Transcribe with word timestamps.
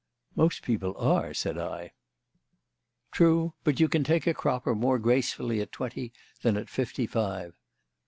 "Most 0.35 0.63
people 0.63 0.97
are," 0.97 1.31
said 1.31 1.59
I. 1.59 1.91
"True; 3.11 3.53
but 3.63 3.79
you 3.79 3.87
can 3.87 4.03
take 4.03 4.25
a 4.25 4.33
cropper 4.33 4.73
more 4.73 4.97
gracefully 4.97 5.61
at 5.61 5.71
twenty 5.71 6.11
than 6.41 6.57
at 6.57 6.69
fifty 6.71 7.05
five. 7.05 7.53